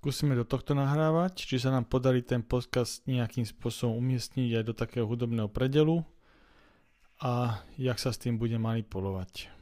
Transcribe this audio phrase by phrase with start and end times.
[0.00, 4.72] Skúsime do tohto nahrávať, či sa nám podarí ten podcast nejakým spôsobom umiestniť aj do
[4.72, 6.00] takého hudobného predelu
[7.20, 9.59] a jak sa s tým bude manipulovať.